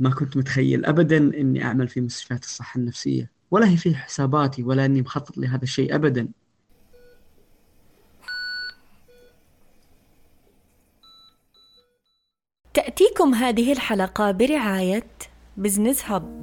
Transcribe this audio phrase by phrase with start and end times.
[0.00, 3.30] ما كنت متخيل ابدا إني أعمل في مستشفيات الصحة النفسية.
[3.50, 6.28] ولا هي في حساباتي ولا إني مخطط لهذا الشيء ابدا.
[12.74, 15.06] تأتيكم هذه الحلقة برعاية
[15.56, 16.40] بزنس هب.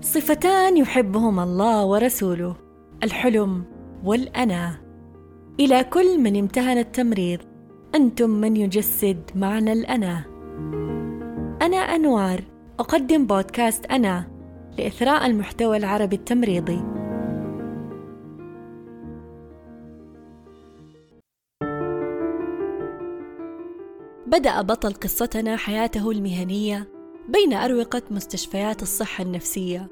[0.00, 2.56] صفتان يحبهما الله ورسوله
[3.02, 3.64] الحلم
[4.04, 4.80] والأنا
[5.60, 7.40] إلى كل من امتهن التمريض
[7.94, 10.24] أنتم من يجسد معنى الأنا.
[11.62, 12.42] أنا أنوار
[12.78, 14.30] أقدم بودكاست أنا
[14.78, 16.80] لإثراء المحتوى العربي التمريضي.
[24.26, 26.88] بدأ بطل قصتنا حياته المهنية
[27.28, 29.88] بين أروقة مستشفيات الصحة النفسية.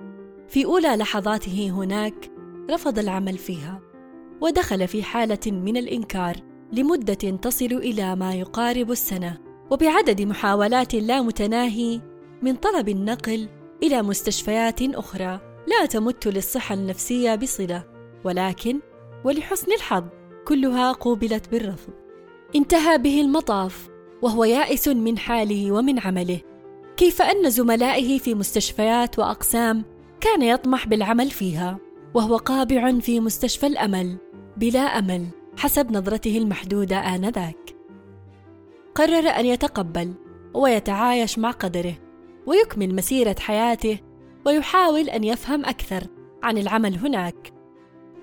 [0.48, 2.30] في أولى لحظاته هناك
[2.70, 3.80] رفض العمل فيها
[4.40, 6.55] ودخل في حالة من الإنكار.
[6.72, 9.38] لمدة تصل إلى ما يقارب السنة
[9.70, 12.00] وبعدد محاولات لا متناهي
[12.42, 13.48] من طلب النقل
[13.82, 17.84] إلى مستشفيات أخرى لا تمت للصحة النفسية بصلة.
[18.24, 18.80] ولكن
[19.24, 20.04] ولحسن الحظ
[20.48, 21.92] كلها قوبلت بالرفض.
[22.56, 23.88] انتهى به المطاف
[24.22, 26.40] وهو يائس من حاله ومن عمله.
[26.96, 29.84] كيف أن زملائه في مستشفيات وأقسام
[30.20, 31.78] كان يطمح بالعمل فيها
[32.14, 34.16] وهو قابع في مستشفى الأمل
[34.56, 35.26] بلا أمل.
[35.56, 37.76] حسب نظرته المحدودة آنذاك.
[38.94, 40.14] قرر أن يتقبل
[40.54, 41.94] ويتعايش مع قدره
[42.46, 43.98] ويكمل مسيرة حياته
[44.46, 46.06] ويحاول أن يفهم أكثر
[46.42, 47.52] عن العمل هناك.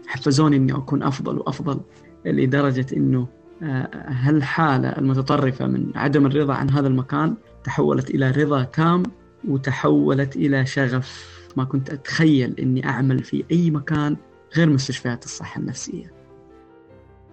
[0.07, 1.81] حفزوني إني أكون أفضل وأفضل
[2.25, 3.27] لدرجة إنه
[3.63, 9.03] آه، هالحالة المتطرفة من عدم الرضا عن هذا المكان تحولت إلى رضا تام
[9.47, 11.33] وتحولت إلى شغف.
[11.57, 14.17] ما كنت أتخيل إني أعمل في أي مكان
[14.57, 16.22] غير مستشفيات الصحة النفسية.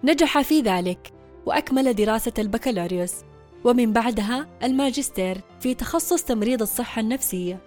[0.03, 1.13] نجح في ذلك
[1.45, 3.13] وأكمل دراسة البكالوريوس
[3.63, 7.59] ومن بعدها الماجستير في تخصص تمريض الصحة النفسية.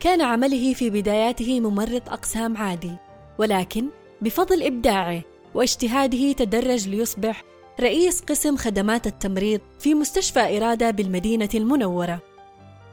[0.00, 2.96] كان عمله في بداياته ممرض أقسام عادي
[3.38, 3.88] ولكن
[4.22, 5.22] بفضل إبداعه
[5.54, 7.42] واجتهاده تدرج ليصبح
[7.80, 12.20] رئيس قسم خدمات التمريض في مستشفى إرادة بالمدينة المنورة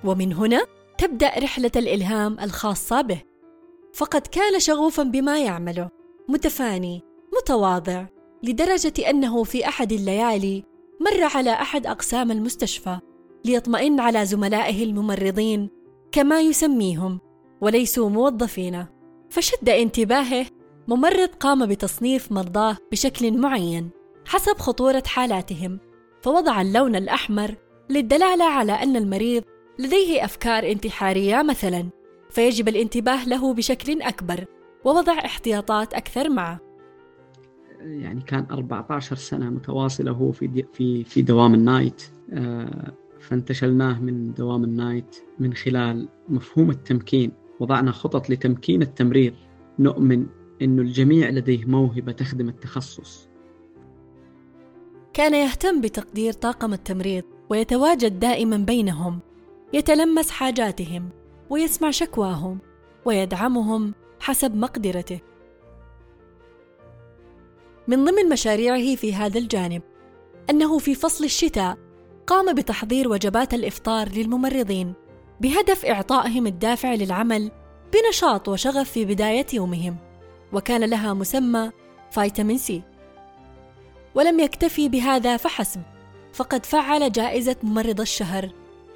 [0.04, 0.66] ومن هنا
[0.98, 3.22] تبدأ رحلة الإلهام الخاصة به
[3.94, 5.90] فقد كان شغوفا بما يعمله
[6.30, 7.02] متفاني
[7.38, 8.06] متواضع
[8.44, 10.64] لدرجة أنه في أحد الليالي
[11.02, 13.00] مر على أحد أقسام المستشفى
[13.46, 15.70] ليطمئن على زملائه الممرضين
[16.12, 17.20] كما يسميهم
[17.62, 18.86] وليسوا موظفين.
[19.30, 20.46] فشد انتباهه
[20.88, 23.90] ممرض قام بتصنيف مرضاه بشكل معين
[24.26, 25.80] حسب خطورة حالاتهم
[26.22, 27.56] فوضع اللون الأحمر
[27.90, 29.44] للدلالة على أن المريض
[29.80, 31.90] لديه أفكار انتحارية مثلا
[32.30, 34.46] فيجب الانتباه له بشكل أكبر
[34.86, 36.65] ووضع احتياطات أكثر معه.
[37.86, 42.04] يعني كان 14 سنة متواصلة هو في في في دوام ال night.
[42.34, 47.32] آه، فانتشلناه من دوام ال night من خلال مفهوم التمكين.
[47.60, 49.34] وضعنا خطط لتمكين التمرير.
[49.80, 50.26] نؤمن
[50.62, 53.30] أن الجميع لديه موهبة تخدم التخصص.
[55.14, 59.20] كان يهتم بتقدير طاقم التمريض ويتواجد دائما بينهم.
[59.74, 61.10] يتلمس حاجاتهم
[61.50, 62.60] ويسمع شكواهم
[63.06, 65.20] ويدعمهم حسب مقدرته.
[67.88, 69.82] من ضمن مشاريعه في هذا الجانب
[70.50, 71.78] أنه في فصل الشتاء
[72.28, 74.94] قام بتحضير وجبات الإفطار للممرضين
[75.42, 77.52] بهدف إعطائهم الدافع للعمل
[77.94, 79.98] بنشاط وشغف في بداية يومهم
[80.54, 81.72] وكان لها مسمى
[82.12, 82.82] فيتامين سي.
[84.16, 85.82] ولم يكتفي بهذا فحسب
[86.34, 88.50] فقد فعل جائزة ممرض الشهر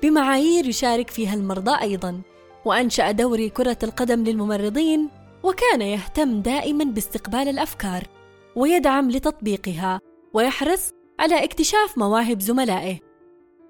[0.03, 2.22] بمعايير يشارك فيها المرضى أيضا
[2.66, 5.09] وأنشأ دوري كرة القدم للممرضين
[5.44, 8.19] وكان يهتم دائما باستقبال الأفكار.
[8.55, 10.01] ويدعم لتطبيقها
[10.33, 12.99] ويحرص على اكتشاف مواهب زملائه.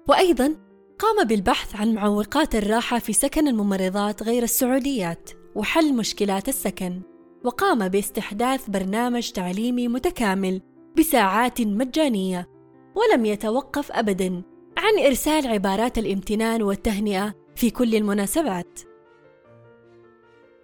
[0.08, 0.56] وأيضا
[0.98, 7.00] قام بالبحث عن معوقات الراحة في سكن الممرضات غير السعوديات وحل مشكلات السكن
[7.44, 10.60] وقام باستحداث برنامج تعليمي متكامل
[10.98, 12.48] بساعات مجانية
[12.94, 14.42] ولم يتوقف أبدا
[14.78, 18.89] عن إرسال عبارات الامتنان والتهنئة في كل المناسبات.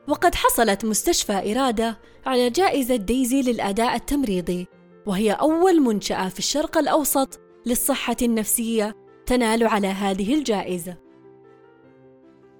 [0.08, 4.66] وقد حصلت مستشفى إرادة على جائزة ديزي للأداء التمريضي
[5.06, 10.96] وهي أول منشأة في الشرق الأوسط للصحة النفسية تنال على هذه الجائزة.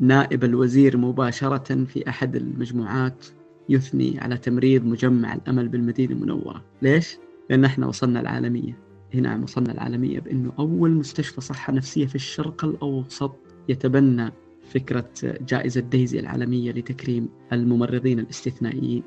[0.01, 3.27] نائب الوزير مباشرة في أحد المجموعات
[3.69, 6.65] يثني على تمريض مجمع الأمل بالمدينة المنورة.
[6.83, 7.19] ليش؟
[7.51, 8.79] لأن إحنا وصلنا العالمية.
[9.15, 13.37] هنا وصلنا العالمية بأنه أول مستشفى صحة نفسية في الشرق الأوسط
[13.69, 14.33] يتبنى
[14.76, 19.02] فكرة جائزة ديزي العالمية لتكريم الممرضين الاستثنائيين.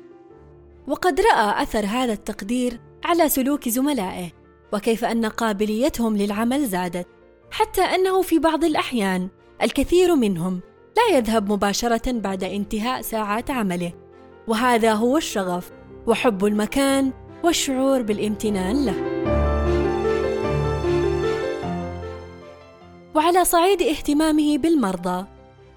[0.88, 4.30] وقد رأى أثر هذا التقدير على سلوك زملائه
[4.72, 7.06] وكيف أن قابليتهم للعمل زادت
[7.50, 9.28] حتى أنه في بعض الأحيان
[9.62, 10.60] الكثير منهم
[10.96, 13.92] لا يذهب مباشرة بعد انتهاء ساعات عمله.
[14.48, 15.70] وهذا هو الشغف
[16.06, 17.12] وحب المكان
[17.44, 18.94] والشعور بالامتنان له.
[23.14, 25.26] وعلى صعيد اهتمامه بالمرضى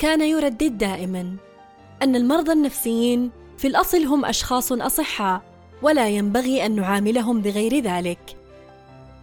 [0.04, 1.36] كان يردد دائما
[2.02, 5.42] أن المرضى النفسيين في الأصل هم أشخاص أصحاء
[5.82, 8.38] ولا ينبغي أن نعاملهم بغير ذلك.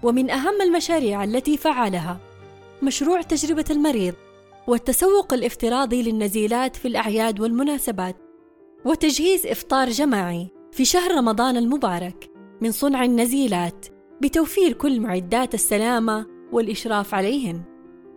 [0.02, 2.18] ومن أهم المشاريع التي فعلها
[2.82, 4.14] مشروع تجربة المريض
[4.66, 8.16] والتسوق الافتراضي للنزيلات في الأعياد والمناسبات
[8.84, 12.30] وتجهيز إفطار جماعي في شهر رمضان المبارك
[12.60, 13.86] من صنع النزيلات
[14.20, 17.62] بتوفير كل معدات السلامة والإشراف عليهن.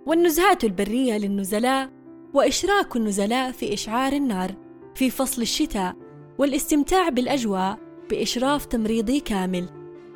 [0.06, 2.03] والنزهات البرية للنزلاء
[2.34, 4.52] وإشراك النزلاء في إشعار النار
[4.96, 5.96] في فصل الشتاء
[6.38, 9.66] والاستمتاع بالأجواء بإشراف تمريضي كامل.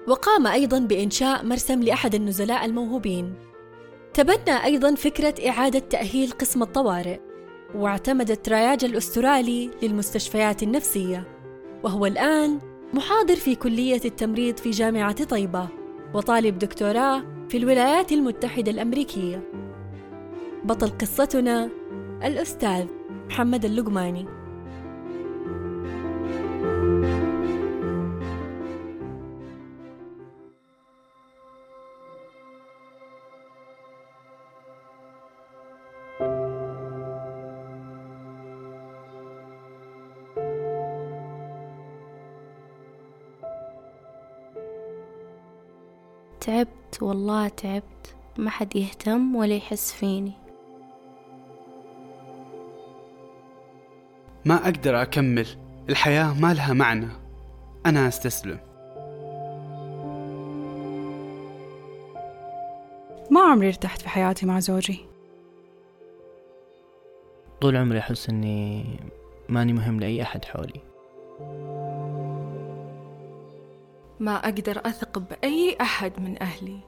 [0.08, 3.34] وقام أيضا بإنشاء مرسم لأحد النزلاء الموهوبين.
[4.14, 7.20] تبنى أيضا فكرة إعادة تأهيل قسم الطوارئ
[7.76, 11.28] واعتمد التراياج الأسترالي للمستشفيات النفسية.
[11.84, 12.60] وهو الآن
[12.94, 15.68] محاضر في كلية التمريض في جامعة طيبة
[16.14, 19.52] وطالب دكتوراه في الولايات المتحدة الأمريكية.
[20.64, 21.70] بطل قصتنا
[22.24, 22.88] الأستاذ
[23.28, 24.26] محمد اللقماني.
[46.42, 48.16] تعبت والله تعبت.
[48.38, 50.47] ما حد يهتم ولا يحس فيني.
[54.48, 55.48] ما أقدر أكمل.
[55.90, 57.08] الحياة ما لها معنى.
[57.86, 58.60] أنا أستسلم.
[63.32, 65.00] ما عمري ارتحت في حياتي مع زوجي.
[67.62, 68.86] طول عمري أحس أني
[69.50, 70.82] ماني مهم لأي أحد حولي.
[74.20, 76.80] ما أقدر أثق بأي أحد من أهلي.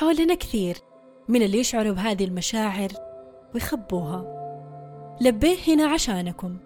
[0.00, 0.76] حولنا كثير
[1.28, 2.88] من اللي يشعروا بهذه المشاعر
[3.54, 4.24] ويخبوها.
[5.20, 6.56] لبيه هنا عشانكم.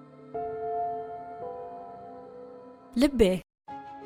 [2.97, 3.41] لبيه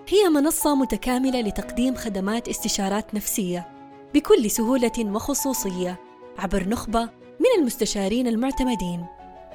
[0.09, 3.69] هي منصة متكاملة لتقديم خدمات استشارات نفسية
[4.15, 6.01] بكل سهولة وخصوصية
[6.39, 7.03] عبر نخبة
[7.41, 9.07] من المستشارين المعتمدين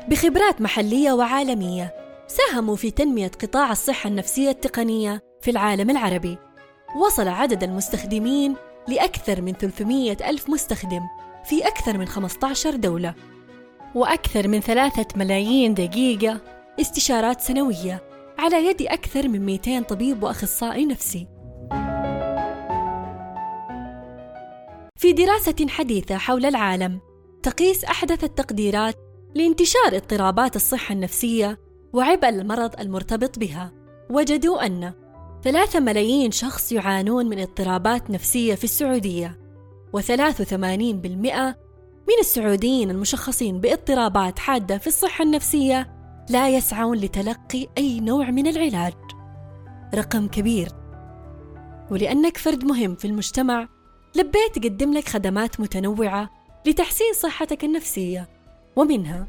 [0.07, 1.93] بخبرات محلية وعالمية
[2.27, 6.37] ساهموا في تنمية قطاع الصحة النفسية التقنية في العالم العربي.
[6.95, 8.55] وصل عدد المستخدمين
[8.87, 11.01] لأكثر من 300 ألف مستخدم
[11.45, 13.15] في أكثر من 15 دولة
[13.95, 16.41] وأكثر من ثلاثة ملايين دقيقة
[16.81, 18.03] استشارات سنوية
[18.39, 21.27] على يد أكثر من 200 طبيب وأخصائي نفسي.
[24.95, 26.99] في دراسة حديثة حول العالم
[27.43, 28.95] تقيس أحدث التقديرات
[29.35, 31.59] لانتشار اضطرابات الصحة النفسية
[31.93, 33.71] وعبء المرض المرتبط بها
[34.09, 34.93] وجدوا أن
[35.43, 39.39] ثلاثة ملايين شخص يعانون من اضطرابات نفسية في السعودية
[39.97, 40.53] و83%
[42.07, 45.93] من السعوديين المشخصين باضطرابات حادة في الصحة النفسية
[46.29, 48.93] لا يسعون لتلقي أي نوع من العلاج.
[49.95, 50.69] رقم كبير.
[51.91, 53.67] ولأنك فرد مهم في المجتمع
[54.15, 56.29] لبيت تقدم لك خدمات متنوعة
[56.65, 58.29] لتحسين صحتك النفسية
[58.75, 59.27] ومنها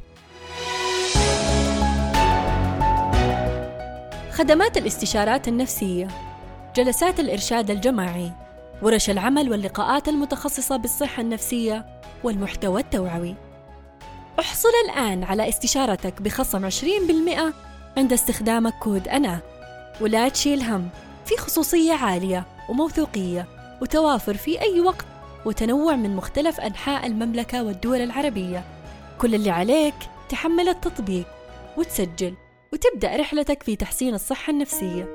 [4.34, 6.08] خدمات الاستشارات النفسية
[6.76, 8.32] جلسات الإرشاد الجماعي
[8.82, 11.86] ورش العمل واللقاءات المتخصصة بالصحة النفسية
[12.24, 13.34] والمحتوى التوعوي.
[14.40, 16.74] احصل الآن على استشارتك بخصم 20%
[17.96, 19.40] عند استخدامك كود أنا.
[20.00, 20.88] ولا تشيل هم
[21.26, 23.46] في خصوصية عالية وموثوقية
[23.82, 25.06] وتوافر في أي وقت
[25.44, 28.64] وتنوع من مختلف أنحاء المملكة والدول العربية.
[29.18, 29.94] كل اللي عليك
[30.28, 31.26] تحمل التطبيق
[31.76, 32.34] وتسجل.
[32.74, 35.14] وتبدأ رحلتك في تحسين الصحة النفسية.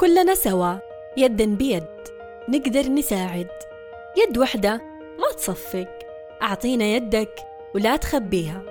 [0.00, 0.74] كلنا سوا
[1.16, 1.86] يدا بيد
[2.48, 3.48] نقدر نساعد.
[4.16, 4.80] يد وحدة
[5.18, 5.98] ما تصفق.
[6.42, 7.34] أعطينا يدك
[7.74, 8.69] ولا تخبيها.